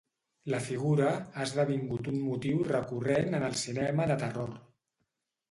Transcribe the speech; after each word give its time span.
La 0.51 0.59
figura 0.67 1.11
ha 1.19 1.45
esdevingut 1.47 2.09
un 2.13 2.17
motiu 2.31 2.65
recurrent 2.71 3.39
en 3.41 3.47
el 3.51 3.61
cinema 3.67 4.09
de 4.15 4.19
terror. 4.27 4.59